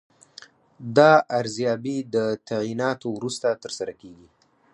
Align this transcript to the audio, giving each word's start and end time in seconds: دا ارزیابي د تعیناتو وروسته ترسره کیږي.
دا 0.97 1.11
ارزیابي 1.39 1.97
د 2.13 2.15
تعیناتو 2.49 3.07
وروسته 3.17 3.47
ترسره 3.63 3.93
کیږي. 4.01 4.27